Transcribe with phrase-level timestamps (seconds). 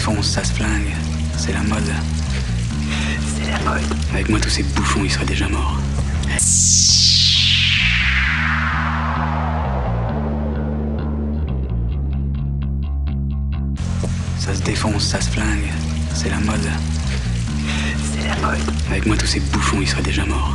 [0.00, 0.94] défonce, ça se flingue.
[1.36, 1.92] C'est la mode.
[3.36, 3.84] C'est la mode.
[4.14, 5.76] Avec moi, tous ces bouffons, ils seraient déjà morts.
[14.38, 15.70] Ça se défonce, ça se flingue.
[16.14, 16.70] C'est la mode.
[18.14, 18.58] C'est la mode.
[18.88, 20.54] Avec moi, tous ces bouffons, ils seraient déjà morts.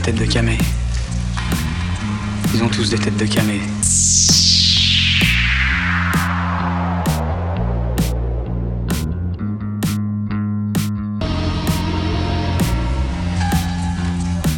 [0.00, 0.56] Une tête de camé.
[2.54, 3.60] Ils ont tous des têtes de camé.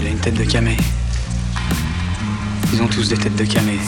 [0.01, 0.77] Il a une tête de camé.
[2.73, 3.80] Ils ont tous des têtes de camé.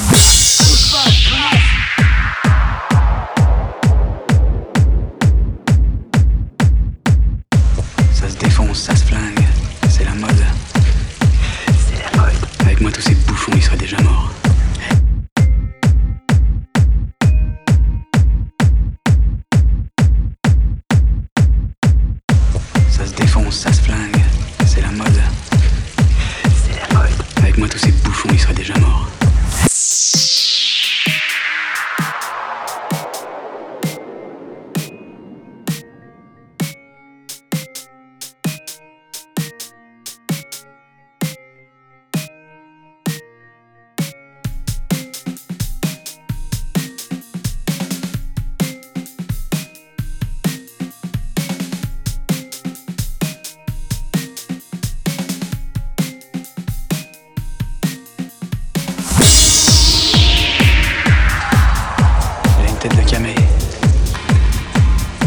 [62.85, 63.35] Il a une tête de camé.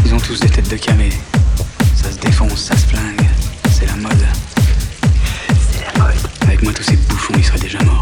[0.04, 1.10] Ils ont tous des têtes de camé.
[1.96, 3.26] Ça se défonce, ça se flingue.
[3.70, 4.26] C'est la mode.
[5.72, 6.14] C'est la mode.
[6.42, 7.97] Avec moi, tous ces bouffons, ils seraient déjà morts.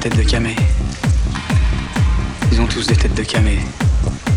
[0.00, 0.56] Tête de camé.
[2.50, 3.58] Ils ont tous des têtes de camé.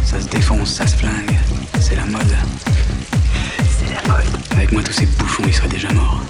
[0.04, 1.38] Ça se défonce, ça se flingue.
[1.80, 2.36] C'est la mode.
[3.58, 4.28] C'est la mode.
[4.52, 6.23] Avec moi, tous ces bouffons, ils seraient déjà morts.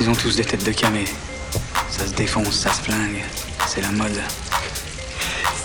[0.00, 1.04] Ils ont tous des têtes de camé.
[1.88, 3.22] Ça se défonce, ça se flingue.
[3.66, 4.20] C'est la mode.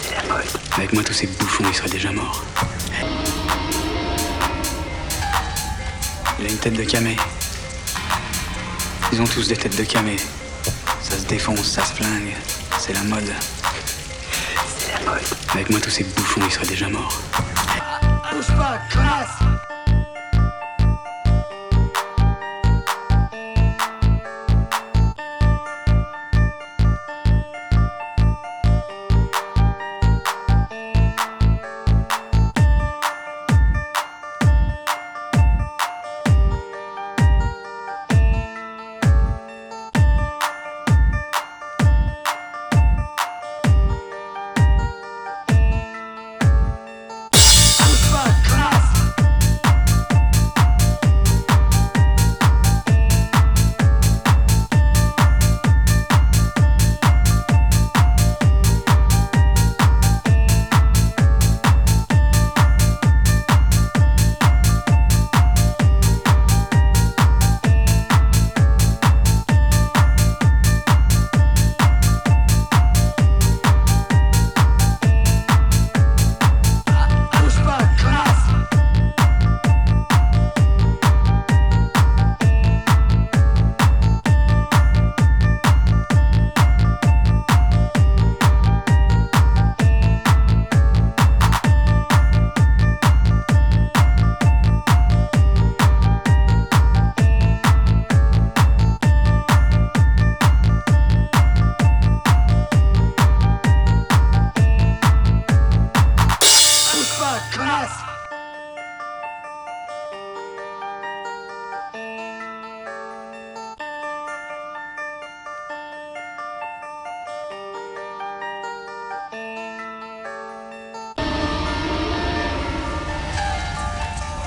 [0.02, 0.46] C'est la mode.
[0.78, 2.44] Avec moi, tous ces bouffons, ils seraient déjà morts.
[6.40, 7.18] Il a une tête de camé.
[9.12, 10.18] Ils ont tous des têtes de camé.
[11.02, 12.36] Ça se défonce, ça se flingue.
[12.80, 13.34] C'est la mode.
[14.78, 15.24] C'est la mode.
[15.54, 17.20] Avec moi, tous ces bouffons, ils seraient déjà morts.
[18.32, 19.59] Bouge pas, connasse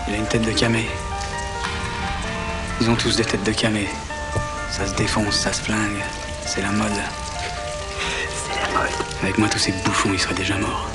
[0.08, 0.88] Il a une tête de camé.
[2.80, 3.88] Ils ont tous des têtes de camé.
[4.70, 6.02] Ça se défonce, ça se flingue.
[6.44, 6.90] C'est la mode.
[8.34, 8.90] C'est la mode.
[9.22, 10.88] Avec moi, tous ces bouffons, ils seraient déjà morts.